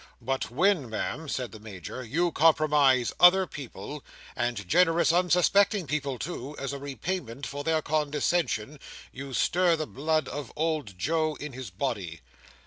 "But 0.19 0.49
when, 0.49 0.89
Ma'am," 0.89 1.29
said 1.29 1.51
the 1.51 1.59
Major, 1.59 2.03
"you 2.03 2.31
compromise 2.31 3.13
other 3.19 3.45
people, 3.45 4.03
and 4.35 4.67
generous, 4.67 5.13
unsuspicious 5.13 5.85
people 5.85 6.17
too, 6.17 6.55
as 6.57 6.73
a 6.73 6.79
repayment 6.79 7.45
for 7.45 7.63
their 7.63 7.83
condescension, 7.83 8.79
you 9.11 9.35
stir 9.35 9.75
the 9.75 9.85
blood 9.85 10.27
of 10.27 10.51
old 10.55 10.97
Joe 10.97 11.35
in 11.35 11.53
his 11.53 11.69
body." 11.69 12.21